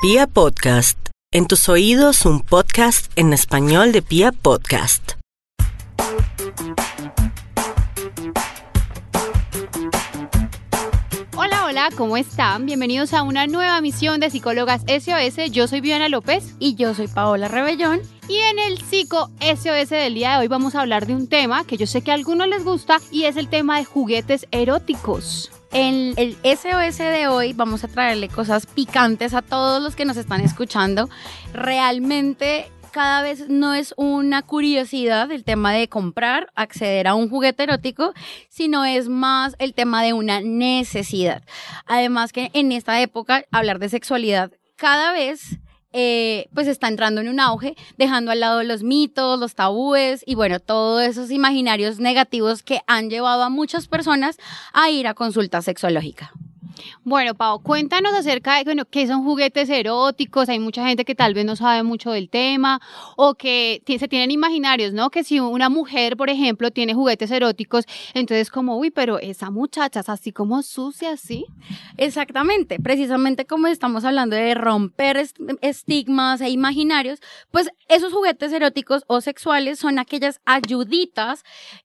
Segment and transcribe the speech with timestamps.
[0.00, 0.96] Pia Podcast,
[1.32, 5.14] en tus oídos un podcast en español de Pia Podcast.
[11.36, 12.66] Hola, hola, ¿cómo están?
[12.66, 15.50] Bienvenidos a una nueva misión de Psicólogas SOS.
[15.50, 18.00] Yo soy Viviana López Y yo soy Paola Rebellón.
[18.28, 21.64] y en el Psico SOS del día de hoy vamos a hablar de un tema
[21.64, 25.50] que yo sé que a algunos les gusta y es el tema de juguetes eróticos.
[25.70, 30.16] En el SOS de hoy vamos a traerle cosas picantes a todos los que nos
[30.16, 31.10] están escuchando.
[31.52, 37.64] Realmente cada vez no es una curiosidad el tema de comprar, acceder a un juguete
[37.64, 38.14] erótico,
[38.48, 41.42] sino es más el tema de una necesidad.
[41.86, 45.58] Además que en esta época hablar de sexualidad cada vez
[45.92, 50.34] eh, pues está entrando en un auge, dejando al lado los mitos, los tabúes y
[50.34, 54.38] bueno, todos esos imaginarios negativos que han llevado a muchas personas
[54.72, 56.32] a ir a consulta sexológica.
[57.04, 60.48] Bueno, Pau, cuéntanos acerca de bueno, qué son juguetes eróticos.
[60.48, 62.80] Hay mucha gente que tal vez no sabe mucho del tema
[63.16, 65.10] o que se tienen imaginarios, ¿no?
[65.10, 70.00] Que si una mujer, por ejemplo, tiene juguetes eróticos, entonces como, uy, pero esa muchacha
[70.00, 71.46] es así como sucia, ¿sí?
[71.96, 77.20] Exactamente, precisamente como estamos hablando de romper est- estigmas e imaginarios,
[77.50, 81.42] pues esos juguetes eróticos o sexuales son aquellas ayuditas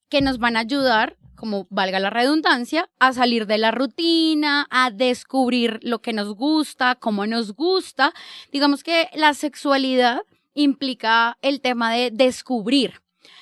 [0.09, 4.91] que nos van a ayudar, como valga la redundancia, a salir de la rutina, a
[4.91, 8.13] descubrir lo que nos gusta, cómo nos gusta.
[8.53, 10.22] Digamos que la sexualidad
[10.53, 13.02] implica el tema de descubrir.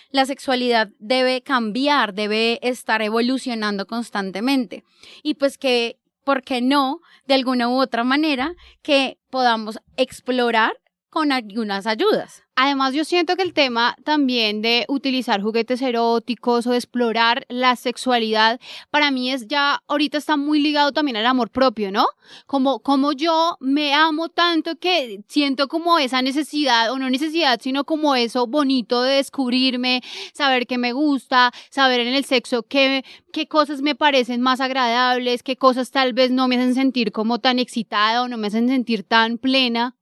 [0.09, 4.83] La sexualidad debe cambiar, debe estar evolucionando constantemente.
[5.21, 10.73] Y pues que ¿por qué no, de alguna u otra manera, que podamos explorar
[11.11, 12.43] con algunas ayudas?
[12.55, 18.59] Además, yo siento que el tema también de utilizar juguetes eróticos o explorar la sexualidad,
[18.89, 22.05] para mí es ya, ahorita está muy ligado también al amor propio, ¿no?
[22.45, 27.83] Como, como yo me amo tanto que siento como esa necesidad, o no necesidad, sino
[27.83, 30.01] como eso bonito de descubrirme,
[30.33, 35.43] saber qué me gusta, saber en el sexo qué, qué cosas me parecen más agradables,
[35.43, 38.67] qué cosas tal vez no me hacen sentir como tan excitada o no me hacen
[38.67, 39.95] sentir tan plena.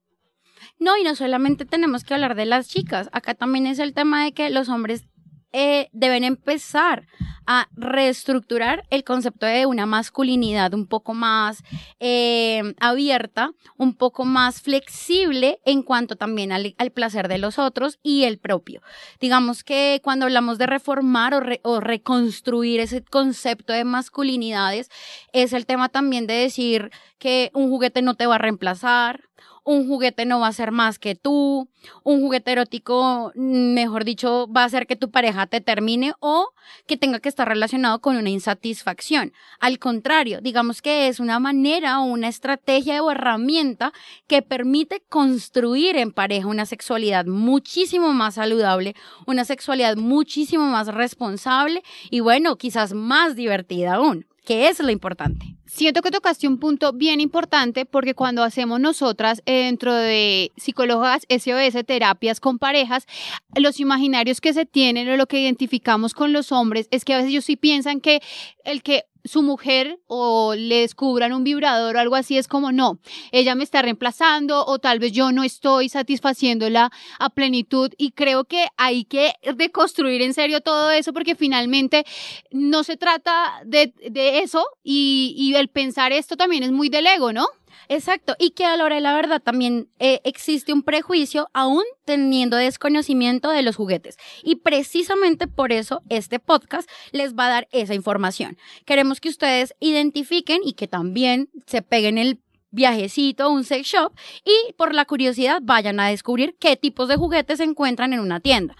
[0.79, 4.23] No, y no solamente tenemos que hablar de las chicas, acá también es el tema
[4.23, 5.05] de que los hombres
[5.51, 7.07] eh, deben empezar
[7.47, 11.63] a reestructurar el concepto de una masculinidad un poco más
[11.99, 18.25] eh, abierta, un poco más flexible en cuanto también al, placer de los otros y
[18.25, 18.83] el propio.
[19.19, 24.91] Digamos que cuando hablamos de reformar o, re- o reconstruir ese concepto de masculinidades,
[25.33, 29.23] es el tema también de decir que un juguete no te va a reemplazar,
[29.69, 31.69] un juguete no va a ser más que tú,
[32.03, 36.49] un juguete erótico, mm, mejor dicho, va a hacer que tu pareja te termine o
[36.87, 39.31] que tenga que estar relacionado con una insatisfacción.
[39.59, 43.93] Al contrario, digamos que es una manera o una estrategia o herramienta
[44.25, 48.95] que permite construir en pareja una sexualidad muchísimo más saludable,
[49.27, 55.45] una sexualidad muchísimo más responsable y bueno, quizás más divertida aún, que es lo importante.
[55.67, 61.27] Siento que tocaste un punto bien importante porque cuando hacemos nosotras eh, dentro de psicólogas
[61.29, 63.05] SOS, terapias con parejas,
[63.53, 67.17] los imaginarios que se tienen o lo que identificamos con los hombres es que a
[67.17, 68.23] veces ellos sí piensan que
[68.63, 72.99] el que su mujer o le descubran un vibrador o algo así es como no,
[73.31, 78.45] ella me está reemplazando o tal vez yo no estoy satisfaciéndola a plenitud y creo
[78.45, 82.05] que hay que deconstruir en serio todo eso porque finalmente
[82.51, 87.07] no se trata de, de eso y, y el pensar esto también es muy del
[87.07, 87.47] ego, ¿no?
[87.87, 91.83] Exacto, y que a la hora de la verdad también eh, existe un prejuicio aún
[92.05, 94.17] teniendo desconocimiento de los juguetes.
[94.43, 98.57] Y precisamente por eso este podcast les va a dar esa información.
[98.85, 102.39] Queremos que ustedes identifiquen y que también se peguen el
[102.71, 104.13] viajecito un sex shop
[104.45, 108.39] y por la curiosidad vayan a descubrir qué tipos de juguetes se encuentran en una
[108.39, 108.75] tienda.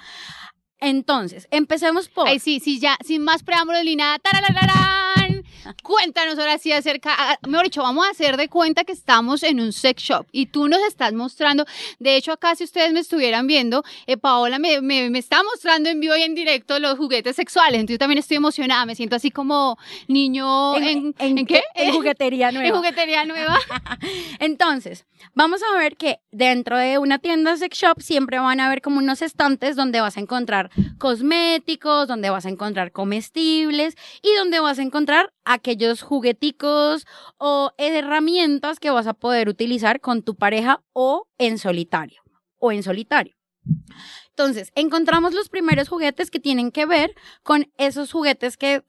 [0.79, 2.27] Entonces, empecemos por...
[2.27, 4.17] Ay, sí, sí, ya, sin más preámbulos ni nada.
[5.83, 9.59] Cuéntanos ahora sí acerca, ah, mejor dicho, vamos a hacer de cuenta que estamos en
[9.59, 11.65] un sex shop y tú nos estás mostrando,
[11.99, 15.89] de hecho acá si ustedes me estuvieran viendo, eh, Paola me, me, me está mostrando
[15.89, 19.15] en vivo y en directo los juguetes sexuales, entonces yo también estoy emocionada, me siento
[19.15, 19.77] así como
[20.07, 21.63] niño en, ¿en qué?
[21.75, 22.67] En juguetería nueva.
[22.67, 23.57] En juguetería nueva.
[24.39, 28.81] Entonces, vamos a ver que dentro de una tienda sex shop siempre van a haber
[28.81, 34.59] como unos estantes donde vas a encontrar cosméticos, donde vas a encontrar comestibles y donde
[34.59, 37.07] vas a encontrar aquellos jugueticos
[37.39, 42.21] o herramientas que vas a poder utilizar con tu pareja o en solitario
[42.59, 43.35] o en solitario.
[44.29, 48.83] Entonces, encontramos los primeros juguetes que tienen que ver con esos juguetes que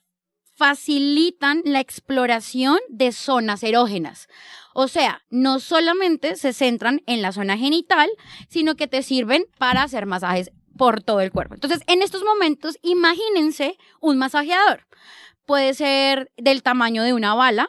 [0.55, 4.29] facilitan la exploración de zonas erógenas.
[4.75, 8.11] O sea, no solamente se centran en la zona genital,
[8.51, 11.55] sino que te sirven para hacer masajes por todo el cuerpo.
[11.55, 14.87] Entonces, en estos momentos, imagínense un masajeador.
[15.51, 17.69] Puede ser del tamaño de una bala,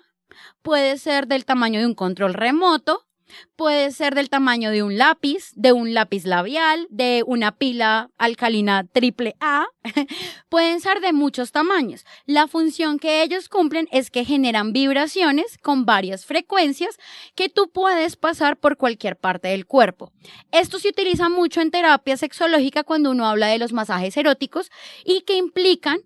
[0.62, 3.08] puede ser del tamaño de un control remoto,
[3.56, 8.86] puede ser del tamaño de un lápiz, de un lápiz labial, de una pila alcalina
[8.86, 9.66] triple A.
[10.50, 12.06] Pueden ser de muchos tamaños.
[12.28, 17.00] La función que ellos cumplen es que generan vibraciones con varias frecuencias
[17.34, 20.12] que tú puedes pasar por cualquier parte del cuerpo.
[20.52, 24.70] Esto se utiliza mucho en terapia sexológica cuando uno habla de los masajes eróticos
[25.04, 25.98] y que implican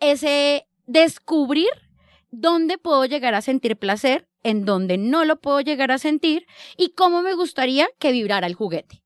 [0.00, 1.70] ese descubrir
[2.30, 6.46] dónde puedo llegar a sentir placer en donde no lo puedo llegar a sentir
[6.76, 9.02] y cómo me gustaría que vibrara el juguete.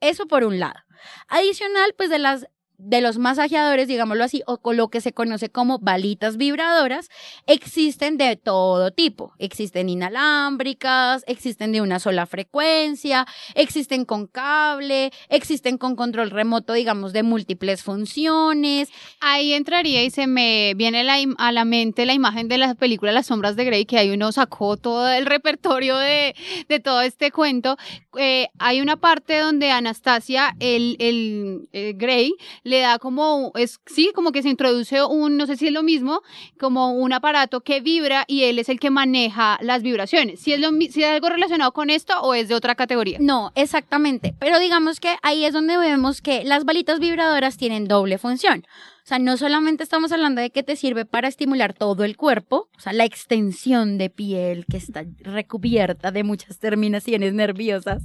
[0.00, 0.80] Eso por un lado.
[1.28, 2.46] Adicional, pues de las
[2.84, 7.08] de los masajeadores, digámoslo así, o con lo que se conoce como balitas vibradoras,
[7.46, 9.32] existen de todo tipo.
[9.38, 17.12] Existen inalámbricas, existen de una sola frecuencia, existen con cable, existen con control remoto, digamos,
[17.12, 18.90] de múltiples funciones.
[19.20, 21.04] Ahí entraría y se me viene
[21.38, 24.32] a la mente la imagen de la película Las sombras de Grey, que ahí uno
[24.32, 26.34] sacó todo el repertorio de,
[26.82, 27.76] todo este cuento.
[28.18, 34.12] Eh, hay una parte donde Anastasia, el, el, el Grey, le da como, es, sí,
[34.14, 36.22] como que se introduce un, no sé si es lo mismo,
[36.58, 40.40] como un aparato que vibra y él es el que maneja las vibraciones.
[40.40, 43.18] Si es, lo, si es algo relacionado con esto o es de otra categoría.
[43.20, 44.34] No, exactamente.
[44.38, 48.64] Pero digamos que ahí es donde vemos que las balitas vibradoras tienen doble función.
[49.04, 52.70] O sea, no solamente estamos hablando de que te sirve para estimular todo el cuerpo,
[52.74, 58.02] o sea, la extensión de piel que está recubierta de muchas terminaciones nerviosas,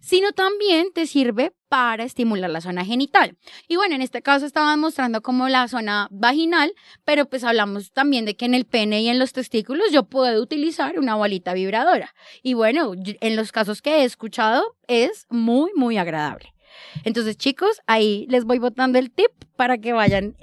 [0.00, 3.36] sino también te sirve para estimular la zona genital.
[3.66, 6.72] Y bueno, en este caso estaban mostrando como la zona vaginal,
[7.04, 10.40] pero pues hablamos también de que en el pene y en los testículos yo puedo
[10.40, 12.14] utilizar una bolita vibradora.
[12.44, 16.55] Y bueno, en los casos que he escuchado es muy, muy agradable.
[17.04, 20.36] Entonces, chicos, ahí les voy botando el tip para que vayan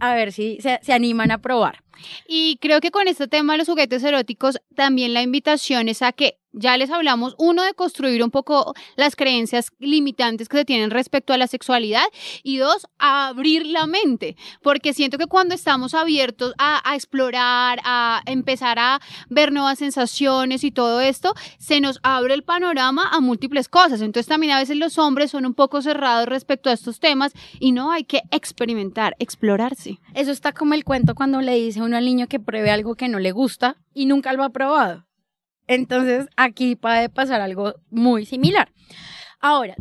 [0.00, 1.82] a ver si se, animan a probar.
[2.26, 6.12] Y creo que con este tema de los juguetes eróticos, también la invitación es a
[6.12, 10.90] que ya les hablamos, uno, de construir un poco las creencias limitantes que se tienen
[10.90, 12.04] respecto a la sexualidad
[12.42, 18.78] y dos, abrir la mente, porque siento que cuando estamos abiertos a, explorar, a empezar
[18.78, 24.00] a ver nuevas sensaciones y todo esto, se nos abre el panorama a múltiples cosas.
[24.00, 27.72] Entonces también a veces los hombres son un poco cerrados respecto a estos temas y
[27.72, 30.00] no hay que experimentar, explorarse.
[30.14, 33.08] Eso está como el cuento cuando le dice uno al niño que pruebe algo que
[33.08, 35.07] no le gusta y nunca lo ha probado.
[35.68, 38.72] Entonces, aquí puede pasar algo muy similar.
[39.40, 39.76] Ahora,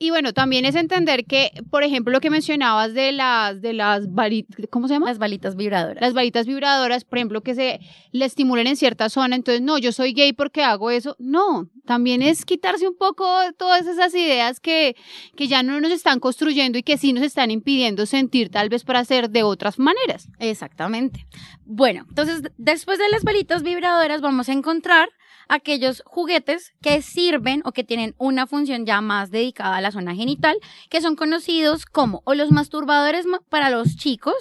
[0.00, 4.12] y bueno, también es entender que, por ejemplo, lo que mencionabas de las, de las
[4.12, 5.06] balitas, ¿cómo se llama?
[5.06, 6.00] Las balitas vibradoras.
[6.00, 7.80] Las balitas vibradoras, por ejemplo, que se
[8.12, 9.34] le estimulen en cierta zona.
[9.34, 11.16] Entonces, no, yo soy gay porque hago eso.
[11.18, 13.26] No, también es quitarse un poco
[13.58, 14.94] todas esas ideas que,
[15.36, 18.84] que ya no nos están construyendo y que sí nos están impidiendo sentir tal vez
[18.84, 20.28] para hacer de otras maneras.
[20.38, 21.26] Exactamente.
[21.64, 25.08] Bueno, entonces, después de las balitas vibradoras vamos a encontrar
[25.48, 30.14] aquellos juguetes que sirven o que tienen una función ya más dedicada a la zona
[30.14, 30.56] genital,
[30.88, 34.36] que son conocidos como o los masturbadores para los chicos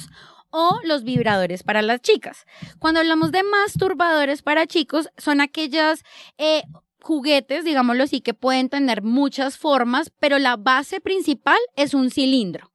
[0.49, 2.45] o los vibradores para las chicas.
[2.79, 6.03] Cuando hablamos de masturbadores para chicos, son aquellas
[6.37, 6.63] eh,
[7.01, 12.71] juguetes, digámoslo así, que pueden tener muchas formas, pero la base principal es un cilindro.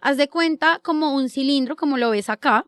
[0.00, 2.66] Haz de cuenta como un cilindro, como lo ves acá,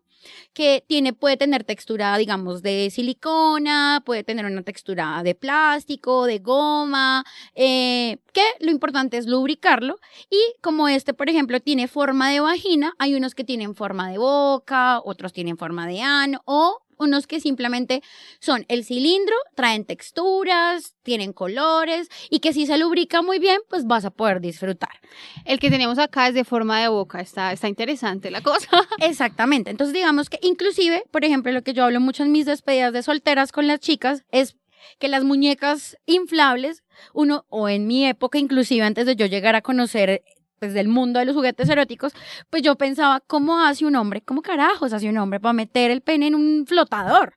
[0.53, 6.39] que tiene, puede tener textura, digamos, de silicona, puede tener una textura de plástico, de
[6.39, 9.99] goma, eh, que lo importante es lubricarlo.
[10.31, 14.19] Y como este, por ejemplo, tiene forma de vagina, hay unos que tienen forma de
[14.19, 18.03] boca, otros tienen forma de ano o unos que simplemente
[18.41, 23.87] son el cilindro, traen texturas, tienen colores y que si se lubrica muy bien, pues
[23.87, 25.01] vas a poder disfrutar.
[25.45, 28.69] El que tenemos acá es de forma de boca, está, está interesante la cosa.
[29.01, 32.93] Exactamente, entonces digamos que inclusive, por ejemplo, lo que yo hablo mucho en mis despedidas
[32.93, 34.57] de solteras con las chicas es
[34.99, 39.63] que las muñecas inflables, uno, o en mi época, inclusive antes de yo llegar a
[39.63, 40.23] conocer
[40.59, 42.13] pues, del mundo de los juguetes eróticos,
[42.51, 44.23] pues yo pensaba, ¿cómo hace un hombre?
[44.23, 47.35] ¿Cómo carajos hace un hombre para meter el pene en un flotador?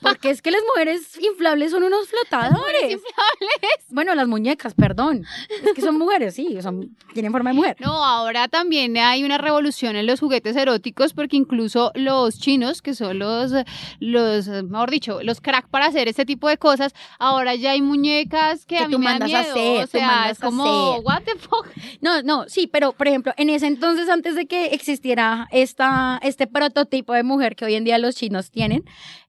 [0.00, 2.82] Porque es que las mujeres inflables son unos flotadores.
[2.82, 3.84] inflables.
[3.88, 5.24] bueno, las muñecas, perdón.
[5.64, 7.76] Es que son mujeres, sí, son, tienen forma de mujer.
[7.80, 12.94] No, ahora también hay una revolución en los juguetes eróticos porque incluso los chinos, que
[12.94, 13.52] son los,
[14.00, 18.66] los, mejor dicho, los crack para hacer este tipo de cosas, ahora ya hay muñecas
[18.66, 19.50] que, Que a mí tú me mandas a miedo.
[19.50, 21.04] hacer, o sea, mandas es como, hacer.
[21.04, 21.66] what the fuck.
[22.00, 26.46] No, no, sí, pero por ejemplo, en ese entonces, antes de que existiera esta, este
[26.46, 28.84] prototipo de mujer que hoy en día los chinos tienen,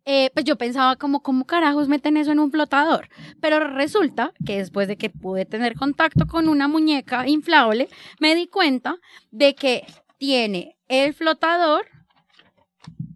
[0.06, 3.10] eh, pues yo pensaba como, ¿cómo carajos meten eso en un flotador?
[3.42, 7.90] Pero resulta que después de que pude tener contacto con una muñeca inflable,
[8.20, 8.98] me di cuenta
[9.32, 9.86] de que
[10.18, 11.86] tiene el flotador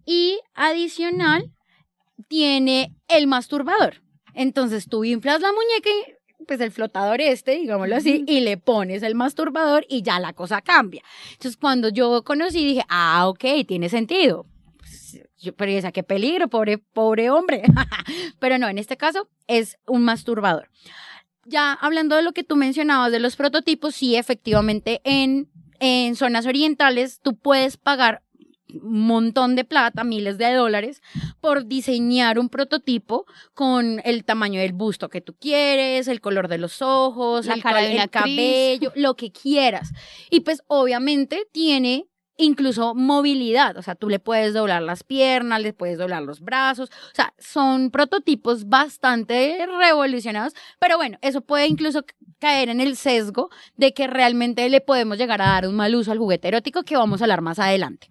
[0.06, 1.50] y adicional
[2.28, 4.02] tiene el masturbador.
[4.34, 9.02] Entonces tú inflas la muñeca y pues el flotador este, digámoslo así, y le pones
[9.02, 11.02] el masturbador y ya la cosa cambia.
[11.32, 14.46] Entonces cuando yo conocí dije, ah, ok, tiene sentido.
[15.44, 17.62] Yo, pero esa qué peligro, pobre, pobre hombre.
[18.38, 20.70] pero no, en este caso es un masturbador.
[21.44, 26.46] Ya hablando de lo que tú mencionabas de los prototipos, sí, efectivamente, en, en zonas
[26.46, 28.22] orientales tú puedes pagar
[28.82, 31.02] un montón de plata, miles de dólares,
[31.40, 36.58] por diseñar un prototipo con el tamaño del busto que tú quieres, el color de
[36.58, 39.92] los ojos, La el, cara de el cabello, lo que quieras.
[40.30, 42.06] Y pues obviamente tiene
[42.36, 46.90] incluso movilidad, o sea, tú le puedes doblar las piernas, le puedes doblar los brazos,
[46.90, 52.04] o sea, son prototipos bastante revolucionados, pero bueno, eso puede incluso
[52.38, 56.12] caer en el sesgo de que realmente le podemos llegar a dar un mal uso
[56.12, 58.08] al juguete erótico que vamos a hablar más adelante.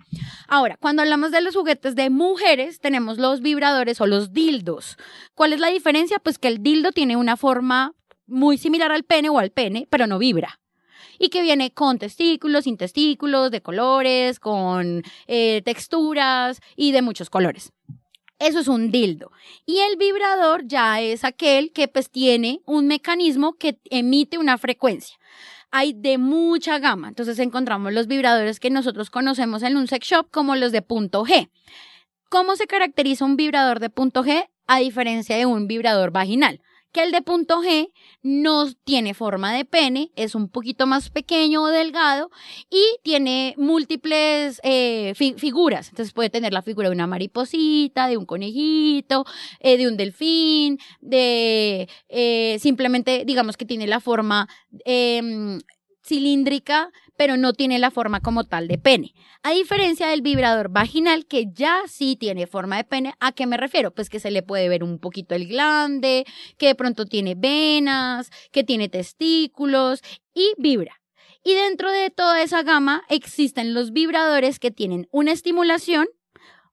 [0.48, 4.98] Ahora, cuando hablamos de los juguetes de mujeres, tenemos los vibradores o los dildos.
[5.36, 6.20] ¿Cuál es la diferencia?
[6.20, 7.94] Pues que el dildo tiene una forma
[8.25, 10.60] muy similar al pene o al pene, pero no vibra.
[11.20, 17.29] Y que viene con testículos, sin testículos, de colores, con eh, texturas y de muchos
[17.29, 17.72] colores.
[18.39, 19.32] Eso es un dildo.
[19.65, 25.17] Y el vibrador ya es aquel que pues tiene un mecanismo que emite una frecuencia.
[25.72, 27.08] Hay de mucha gama.
[27.08, 31.24] Entonces encontramos los vibradores que nosotros conocemos en un sex shop como los de punto
[31.24, 31.50] G.
[32.29, 36.62] ¿Cómo se caracteriza un vibrador de punto G a diferencia de un vibrador vaginal?
[36.93, 41.63] Que el de punto G no tiene forma de pene, es un poquito más pequeño
[41.63, 42.29] o delgado
[42.69, 45.89] y tiene múltiples eh, fi- figuras.
[45.89, 49.25] Entonces puede tener la figura de una mariposita, de un conejito,
[49.59, 54.47] eh, de un delfín, de eh, simplemente, digamos que tiene la forma
[54.85, 55.59] em,
[56.05, 59.13] cilíndrica, pero no tiene la forma como tal de pene.
[59.41, 63.57] A diferencia del vibrador vaginal, que ya sí tiene forma de pene, ¿a qué me
[63.57, 63.91] refiero?
[63.91, 66.25] Pues que se le puede ver un poquito el glande,
[66.57, 70.01] que de pronto tiene venas, que tiene testículos
[70.33, 71.00] y vibra.
[71.43, 76.07] Y dentro de toda esa gama existen los vibradores que tienen una estimulación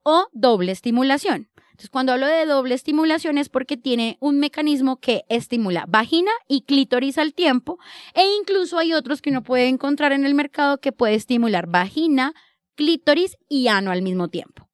[0.02, 1.49] o doble estimulación.
[1.80, 6.60] Entonces, cuando hablo de doble estimulación es porque tiene un mecanismo que estimula vagina y
[6.66, 7.78] clítoris al tiempo,
[8.12, 12.34] e incluso hay otros que uno puede encontrar en el mercado que puede estimular vagina,
[12.74, 14.68] clítoris y ano al mismo tiempo.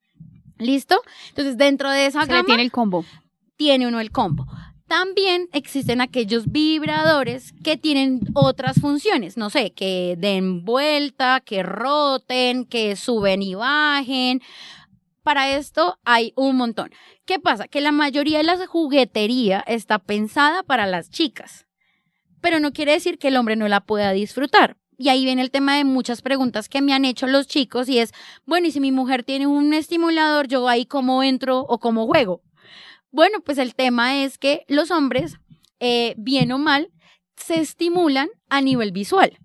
[0.59, 1.01] ¿Listo?
[1.29, 3.05] Entonces, dentro de esa Se le tiene el combo.
[3.55, 4.45] tiene uno el combo.
[4.89, 12.65] También existen aquellos vibradores que tienen otras funciones, no sé, que den vuelta, que roten,
[12.65, 14.43] que suben y bajen.
[15.27, 16.93] Para esto hay un montón.
[17.25, 17.67] ¿Qué pasa?
[17.67, 21.67] Que la mayoría de la juguetería está pensada para las chicas,
[22.41, 24.77] pero no quiere decir que el hombre no la pueda disfrutar.
[24.97, 27.99] Y ahí viene el tema de muchas preguntas que me han hecho los chicos y
[27.99, 28.13] es,
[28.45, 32.45] bueno, y si mi mujer tiene un estimulador, yo ahí cómo entro o cómo juego.
[33.11, 35.41] Bueno, pues el tema es que los hombres,
[35.81, 36.93] eh, bien o mal,
[37.35, 39.37] se estimulan a nivel visual.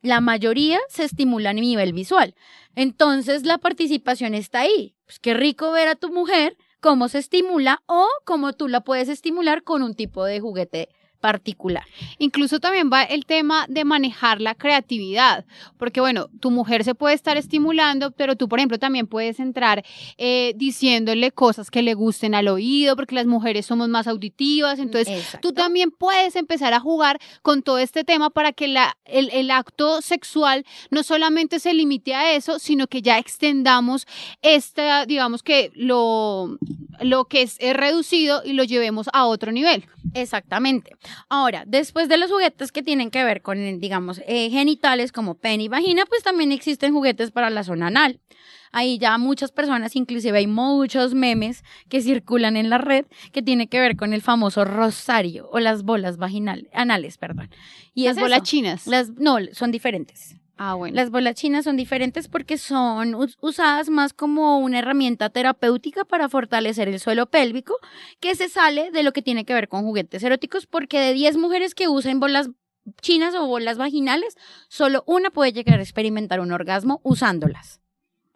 [0.00, 2.34] La mayoría se estimula a nivel visual.
[2.74, 4.94] Entonces la participación está ahí.
[5.06, 9.08] Pues qué rico ver a tu mujer cómo se estimula o cómo tú la puedes
[9.08, 10.88] estimular con un tipo de juguete
[11.22, 11.84] particular.
[12.18, 15.46] Incluso también va el tema de manejar la creatividad,
[15.78, 19.84] porque bueno, tu mujer se puede estar estimulando, pero tú, por ejemplo, también puedes entrar
[20.18, 25.16] eh, diciéndole cosas que le gusten al oído, porque las mujeres somos más auditivas, entonces
[25.16, 25.48] Exacto.
[25.48, 29.52] tú también puedes empezar a jugar con todo este tema para que la, el, el
[29.52, 34.08] acto sexual no solamente se limite a eso, sino que ya extendamos
[34.42, 36.58] esta, digamos que lo,
[37.00, 39.84] lo que es, es reducido y lo llevemos a otro nivel.
[40.14, 40.96] Exactamente.
[41.28, 45.64] Ahora, después de los juguetes que tienen que ver con, digamos, eh, genitales como pene
[45.64, 48.20] y vagina, pues también existen juguetes para la zona anal.
[48.74, 53.66] Ahí ya muchas personas, inclusive hay muchos memes que circulan en la red que tiene
[53.68, 57.50] que ver con el famoso rosario o las bolas vaginales, anales, perdón.
[57.92, 58.44] Y Las es bolas eso.
[58.44, 58.86] chinas.
[58.86, 60.36] Las, no, son diferentes.
[60.56, 60.94] Ah, bueno.
[60.94, 66.28] Las bolas chinas son diferentes porque son us- usadas más como una herramienta terapéutica para
[66.28, 67.74] fortalecer el suelo pélvico,
[68.20, 71.36] que se sale de lo que tiene que ver con juguetes eróticos, porque de 10
[71.36, 72.50] mujeres que usan bolas
[73.00, 74.36] chinas o bolas vaginales,
[74.68, 77.80] solo una puede llegar a experimentar un orgasmo usándolas.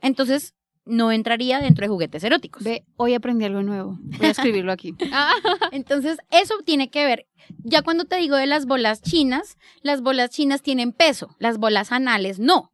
[0.01, 0.55] Entonces,
[0.87, 2.63] no entraría dentro de juguetes eróticos.
[2.63, 3.99] Ve, hoy aprendí algo nuevo.
[4.01, 4.95] Voy a escribirlo aquí.
[5.13, 5.35] Ah,
[5.73, 7.27] Entonces, eso tiene que ver.
[7.63, 11.93] Ya cuando te digo de las bolas chinas, las bolas chinas tienen peso, las bolas
[11.93, 12.73] anales no.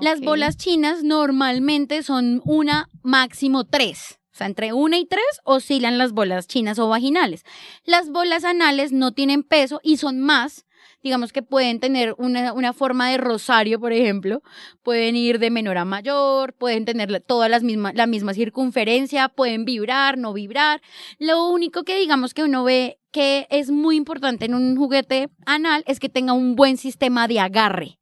[0.00, 0.24] Las ok.
[0.24, 4.18] bolas chinas normalmente son una, máximo tres.
[4.32, 7.42] O sea, entre una y tres oscilan las bolas chinas o vaginales.
[7.84, 10.64] Las bolas anales no tienen peso y son más.
[11.02, 14.42] Digamos que pueden tener una, una forma de rosario, por ejemplo.
[14.82, 19.64] Pueden ir de menor a mayor, pueden tener todas las mismas, la misma circunferencia, pueden
[19.64, 20.80] vibrar, no vibrar.
[21.18, 25.84] Lo único que digamos que uno ve que es muy importante en un juguete anal
[25.86, 27.98] es que tenga un buen sistema de agarre.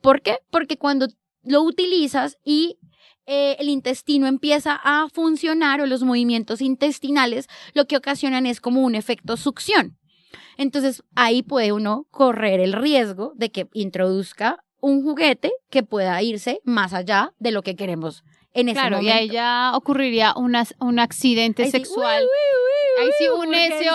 [0.00, 0.38] ¿Por qué?
[0.50, 1.08] Porque cuando
[1.42, 2.78] lo utilizas y
[3.26, 8.82] eh, el intestino empieza a funcionar o los movimientos intestinales, lo que ocasionan es como
[8.82, 9.98] un efecto succión.
[10.56, 16.60] Entonces ahí puede uno correr el riesgo de que introduzca un juguete que pueda irse
[16.64, 18.22] más allá de lo que queremos
[18.54, 22.22] en ese Claro, y ahí ya ocurriría una- un accidente Ahí sí, sexual.
[22.22, 23.90] uy, uy, uy, Ahí sí, un urgencia.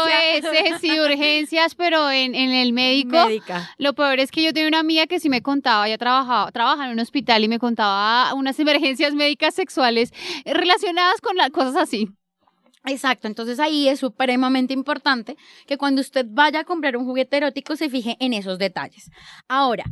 [0.76, 3.26] SOS, sí, urgencias, pero en, en el médico.
[3.26, 3.72] Médica.
[3.80, 6.86] Lo peor es que yo tenía una amiga que sí me contaba, ella trabajaba, trabaja
[6.86, 10.12] en un hospital y me contaba unas emergencias médicas sexuales
[10.46, 12.10] relacionadas con las cosas así.
[12.86, 17.76] Exacto, entonces ahí es supremamente importante que cuando usted vaya a comprar un juguete erótico
[17.76, 19.12] se fije en esos detalles.
[19.48, 19.84] Ahora,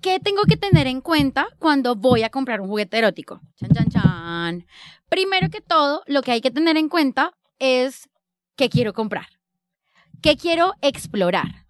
[0.00, 3.40] ¿qué tengo que tener en cuenta cuando voy a comprar un juguete erótico?
[3.56, 4.66] Chan, chan, chan.
[5.08, 8.08] Primero que todo, lo que hay que tener en cuenta es
[8.56, 9.28] qué quiero comprar,
[10.20, 11.66] qué quiero explorar,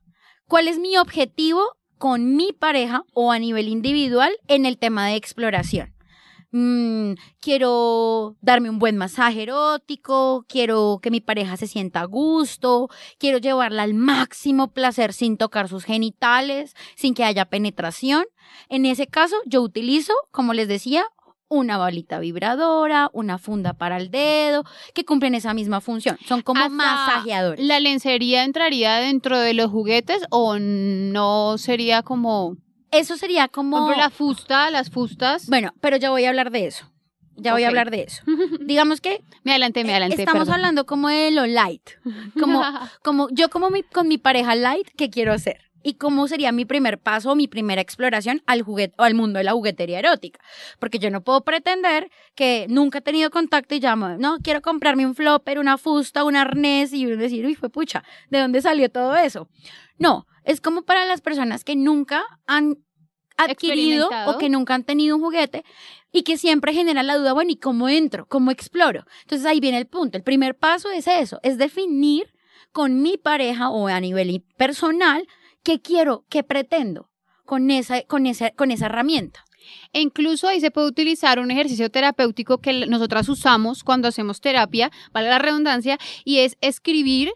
[0.47, 1.63] cuál es mi objetivo
[1.99, 5.98] con mi pareja o a nivel individual en el tema de exploración.
[6.51, 12.89] Mm, quiero darme un buen masaje erótico, quiero que mi pareja se sienta a gusto,
[13.19, 18.25] quiero llevarla al máximo placer sin tocar sus genitales, sin que haya penetración.
[18.71, 21.05] En ese caso, yo utilizo, como les decía,
[21.49, 24.65] una balita vibradora, una funda para el dedo,
[24.95, 26.19] que cumplen esa misma función.
[26.27, 27.65] Son como Hasta masajeadores.
[27.65, 32.57] ¿La lencería entraría dentro de los juguetes o no sería como,
[32.91, 33.93] Eso sería como...
[33.93, 35.47] la fusta, las fustas?
[35.49, 36.91] Bueno, pero ya voy a hablar de eso.
[37.41, 38.23] Ya voy a hablar de eso.
[38.61, 40.23] Digamos que me adelanté, me eh, adelanté.
[40.23, 40.55] estamos perdón.
[40.55, 41.91] hablando como de lo light.
[42.39, 42.63] Como,
[43.03, 45.68] como yo como mi, con mi pareja light, ¿qué quiero hacer?
[45.83, 49.39] Y cómo sería mi primer paso o mi primera exploración al juguete o al mundo
[49.39, 50.41] de la juguetería erótica.
[50.79, 55.07] Porque yo no puedo pretender que nunca he tenido contacto y llamo, no, quiero comprarme
[55.07, 59.17] un flopper, una fusta, un arnés y decir, uy, fue pucha, ¿de dónde salió todo
[59.17, 59.49] eso?
[59.99, 62.79] No, es como para las personas que nunca han
[63.37, 65.65] adquirido o que nunca han tenido un juguete
[66.13, 68.27] y que siempre genera la duda, bueno, ¿y cómo entro?
[68.27, 69.05] ¿Cómo exploro?
[69.23, 70.19] Entonces ahí viene el punto.
[70.19, 72.33] El primer paso es eso, es definir
[72.73, 75.27] con mi pareja o a nivel personal
[75.63, 77.11] qué quiero, qué pretendo
[77.45, 79.45] con esa, con esa, con esa herramienta.
[79.93, 84.91] E incluso ahí se puede utilizar un ejercicio terapéutico que nosotras usamos cuando hacemos terapia,
[85.13, 87.33] vale la redundancia, y es escribir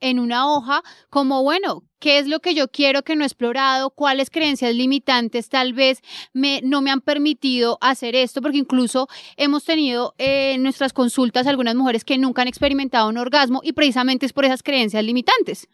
[0.00, 3.90] en una hoja como, bueno, ¿qué es lo que yo quiero que no he explorado?
[3.90, 6.00] ¿Cuáles creencias limitantes tal vez
[6.32, 8.40] me, no me han permitido hacer esto?
[8.40, 13.18] Porque incluso hemos tenido eh, en nuestras consultas algunas mujeres que nunca han experimentado un
[13.18, 15.68] orgasmo y precisamente es por esas creencias limitantes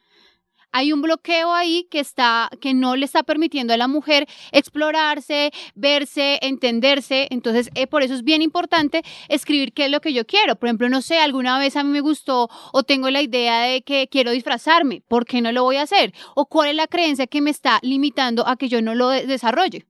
[0.73, 5.53] hay un bloqueo ahí que está que no le está permitiendo a la mujer explorarse,
[5.75, 7.29] verse, entenderse.
[7.31, 10.57] Entonces, eh, por eso es bien importante escribir qué es lo que yo quiero.
[10.57, 13.83] Por ejemplo, no sé, alguna vez a mí me gustó o tengo la idea de
[13.83, 16.13] que quiero disfrazarme, ¿por qué no lo voy a hacer?
[16.35, 19.27] O cuál es la creencia que me está limitando a que yo no lo de-
[19.27, 19.87] desarrolle.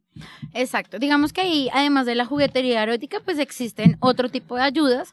[0.55, 0.99] Exacto.
[0.99, 5.12] Digamos que ahí, además de la juguetería erótica, pues existen otro tipo de ayudas,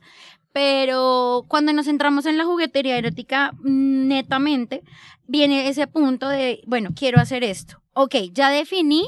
[0.54, 4.84] pero cuando nos centramos en la juguetería erótica mm, netamente,
[5.28, 7.82] viene ese punto de, bueno, quiero hacer esto.
[7.94, 9.04] Ok, ya definí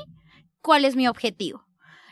[0.62, 1.64] cuál es mi objetivo.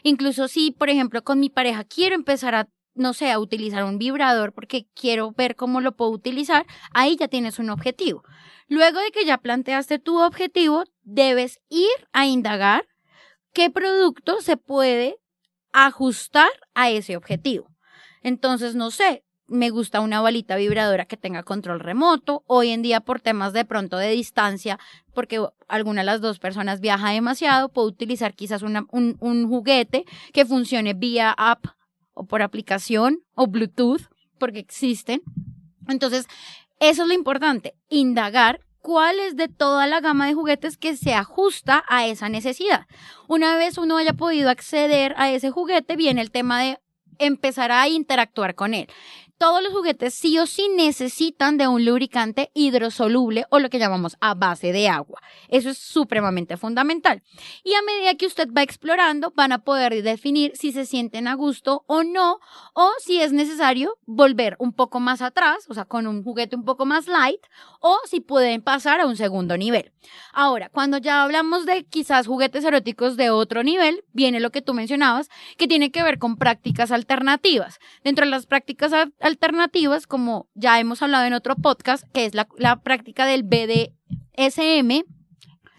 [0.03, 3.97] Incluso si, por ejemplo, con mi pareja quiero empezar a, no sé, a utilizar un
[3.97, 8.23] vibrador porque quiero ver cómo lo puedo utilizar, ahí ya tienes un objetivo.
[8.67, 12.85] Luego de que ya planteaste tu objetivo, debes ir a indagar
[13.51, 15.17] qué producto se puede
[15.71, 17.72] ajustar a ese objetivo.
[18.23, 22.43] Entonces, no sé, me gusta una balita vibradora que tenga control remoto.
[22.47, 24.79] Hoy en día, por temas de pronto de distancia,
[25.13, 30.45] porque alguna de las dos personas viaja demasiado, puedo utilizar quizás un, un juguete que
[30.45, 31.65] funcione vía app
[32.13, 34.01] o por aplicación o Bluetooth,
[34.39, 35.21] porque existen.
[35.88, 36.27] Entonces,
[36.79, 41.13] eso es lo importante, indagar cuál es de toda la gama de juguetes que se
[41.13, 42.86] ajusta a esa necesidad.
[43.27, 46.79] Una vez uno haya podido acceder a ese juguete, viene el tema de
[47.19, 48.88] empezar a interactuar con él
[49.37, 54.15] todos los juguetes sí o sí necesitan de un lubricante hidrosoluble o lo que llamamos
[54.21, 55.21] a base de agua.
[55.49, 57.21] Eso es supremamente fundamental.
[57.63, 61.35] Y a medida que usted va explorando, van a poder definir si se sienten a
[61.35, 62.39] gusto o no,
[62.73, 66.65] o si es necesario volver un poco más atrás, o sea, con un juguete un
[66.65, 67.41] poco más light,
[67.79, 69.91] o si pueden pasar a un segundo nivel.
[70.31, 74.73] Ahora, cuando ya hablamos de quizás juguetes eróticos de otro nivel, viene lo que tú
[74.73, 77.79] mencionabas, que tiene que ver con prácticas alternativas.
[78.03, 78.93] Dentro de las prácticas
[79.23, 82.45] alternativas, como ya hemos hablado en otro podcast, que es la,
[82.83, 85.03] práctica del BDSM.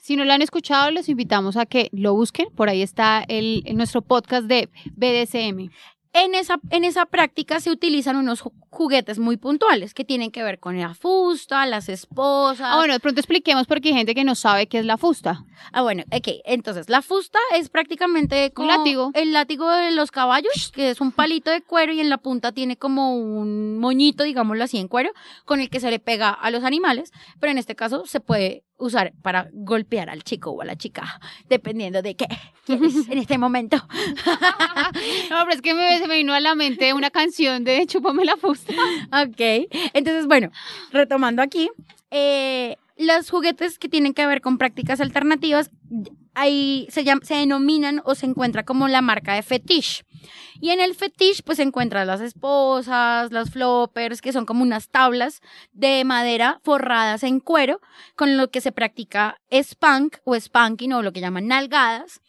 [0.00, 2.48] Si no lo han escuchado, les invitamos a que lo busquen.
[2.54, 5.70] Por ahí está el, nuestro podcast de BDSM.
[6.14, 10.60] En esa, en esa práctica se utilizan unos juguetes muy puntuales que tienen que ver
[10.60, 12.68] con la fusta, las esposas.
[12.70, 15.44] Ah, bueno, de pronto expliquemos porque hay gente que no sabe qué es la fusta.
[15.72, 16.28] Ah, bueno, ok.
[16.44, 19.10] Entonces, la fusta es prácticamente como un látigo.
[19.14, 22.52] el látigo de los caballos, que es un palito de cuero y en la punta
[22.52, 25.10] tiene como un moñito, digámoslo así, en cuero,
[25.44, 28.62] con el que se le pega a los animales, pero en este caso se puede
[28.86, 32.26] usar para golpear al chico o a la chica, dependiendo de qué
[32.66, 33.76] quieres en este momento.
[35.30, 38.24] no, pero es que me, se me vino a la mente una canción de Chúpame
[38.24, 38.72] la fusta.
[39.12, 40.50] ok, entonces bueno,
[40.92, 41.70] retomando aquí,
[42.10, 45.70] eh, los juguetes que tienen que ver con prácticas alternativas
[46.34, 50.04] ahí se, se denominan o se encuentra como la marca de fetish.
[50.60, 54.88] Y en el fetish pues se encuentran las esposas, las floppers, que son como unas
[54.88, 55.40] tablas
[55.72, 57.80] de madera forradas en cuero,
[58.16, 62.20] con lo que se practica spank o spanking o lo que llaman nalgadas.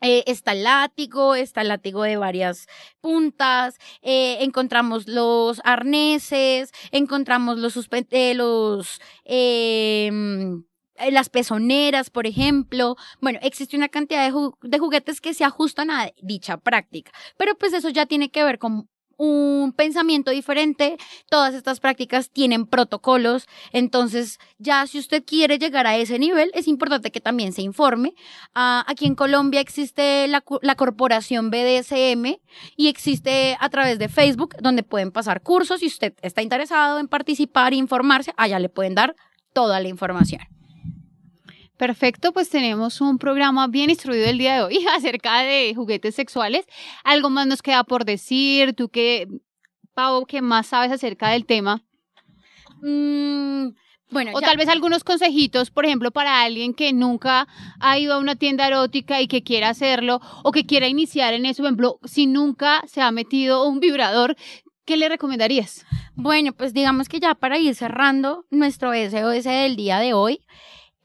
[0.00, 2.66] Eh, está el látigo, está el látigo de varias
[3.00, 10.64] puntas, eh, encontramos los arneses, encontramos los, eh, los em,
[11.10, 12.96] las pezoneras, por ejemplo.
[13.20, 17.72] Bueno, existe una cantidad de, de, juguetes que se ajustan a dicha práctica, pero pues
[17.72, 20.96] eso ya tiene que ver con un pensamiento diferente.
[21.28, 26.68] Todas estas prácticas tienen protocolos, entonces ya si usted quiere llegar a ese nivel, es
[26.68, 28.14] importante que también se informe.
[28.54, 32.38] Ah, aquí en Colombia existe la, la corporación BDSM
[32.76, 35.80] y existe a través de Facebook donde pueden pasar cursos.
[35.80, 39.14] Si usted está interesado en participar e informarse, allá le pueden dar
[39.52, 40.53] toda la información.
[41.76, 46.66] Perfecto, pues tenemos un programa bien instruido el día de hoy acerca de juguetes sexuales.
[47.02, 48.74] ¿Algo más nos queda por decir?
[48.74, 49.26] ¿Tú qué,
[49.92, 51.82] Pau, qué más sabes acerca del tema?
[52.80, 53.70] Mm,
[54.10, 57.48] bueno, o tal vez algunos consejitos, por ejemplo, para alguien que nunca
[57.80, 61.44] ha ido a una tienda erótica y que quiera hacerlo o que quiera iniciar en
[61.44, 64.36] eso, por ejemplo, si nunca se ha metido un vibrador,
[64.84, 65.84] ¿qué le recomendarías?
[66.14, 70.40] Bueno, pues digamos que ya para ir cerrando nuestro SOS del día de hoy,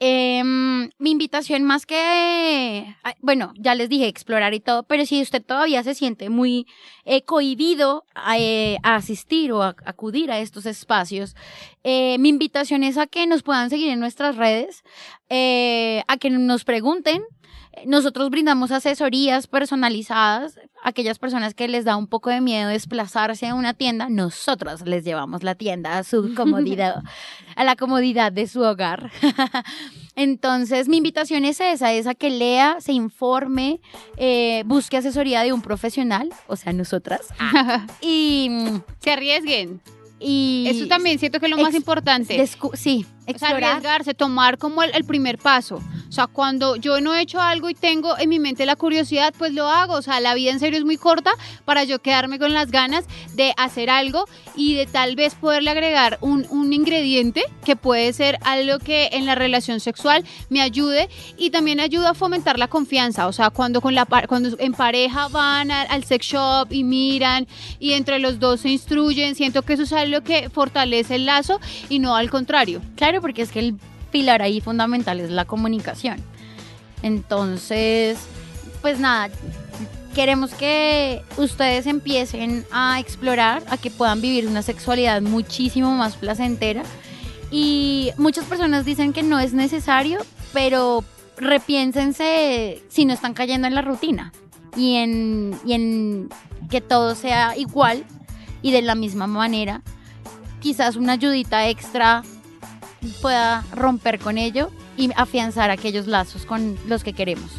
[0.01, 0.58] Em,
[0.99, 5.81] mi invitación más que, bueno, ya les dije explorar y todo, pero si usted todavía
[5.81, 6.67] se siente muy
[7.05, 8.03] eh, cohibido
[8.37, 11.37] eh, a, asistir o a, acudir a estos espacios,
[11.85, 14.83] eh, mi invitación es a que nos puedan seguir en nuestras redes,
[15.29, 17.23] a que nos pregunten
[17.85, 23.47] nosotros brindamos asesorías personalizadas a aquellas personas que les da un poco de miedo desplazarse
[23.47, 24.09] a una tienda.
[24.09, 27.03] Nosotros les llevamos la tienda a su comodidad,
[27.55, 29.11] a la comodidad de su hogar.
[30.15, 33.79] Entonces, mi invitación es esa, es a que lea, se informe,
[34.17, 37.21] eh, busque asesoría de un profesional, o sea, nosotras,
[38.01, 38.49] y
[38.99, 39.81] se arriesguen.
[40.19, 42.45] Y eso también siento que es lo más importante.
[42.73, 43.05] Sí,
[43.41, 45.81] arriesgarse, tomar como el, primer paso.
[46.07, 49.33] O sea, cuando yo no he hecho algo y tengo en mi mente la curiosidad,
[49.37, 49.93] pues lo hago.
[49.93, 51.31] O sea, la vida en serio es muy corta
[51.65, 56.17] para yo quedarme con las ganas de hacer algo y de tal vez poderle agregar
[56.21, 61.51] un, un ingrediente que puede ser algo que en la relación sexual me ayude y
[61.51, 63.27] también ayuda a fomentar la confianza.
[63.27, 67.47] O sea, cuando, con la, cuando en pareja van al, al sex shop y miran
[67.79, 71.59] y entre los dos se instruyen, siento que eso es algo que fortalece el lazo
[71.87, 72.81] y no al contrario.
[72.95, 73.75] Claro, porque es que el
[74.11, 76.17] pilar ahí fundamental es la comunicación.
[77.03, 78.19] Entonces,
[78.81, 79.29] pues nada,
[80.13, 86.83] queremos que ustedes empiecen a explorar, a que puedan vivir una sexualidad muchísimo más placentera.
[87.51, 90.19] Y muchas personas dicen que no es necesario,
[90.53, 91.03] pero
[91.37, 94.33] repiénsense si no están cayendo en la rutina
[94.75, 96.29] y en, y en
[96.69, 98.03] que todo sea igual
[98.61, 99.81] y de la misma manera.
[100.59, 102.23] Quizás una ayudita extra
[103.21, 107.51] pueda romper con ello y afianzar aquellos lazos con los que queremos.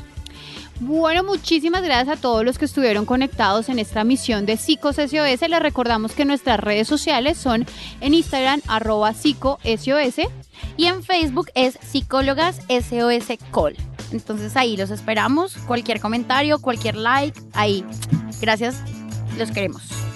[0.81, 5.40] Bueno, muchísimas gracias a todos los que estuvieron conectados en esta misión de Psicos Les
[5.61, 7.66] recordamos que nuestras redes sociales son
[8.00, 9.87] en Instagram, arroba psicosos.
[10.79, 13.76] y en Facebook es Psicólogas SOS Call.
[14.11, 15.55] Entonces ahí los esperamos.
[15.66, 17.85] Cualquier comentario, cualquier like, ahí.
[18.40, 18.76] Gracias,
[19.37, 20.09] los queremos.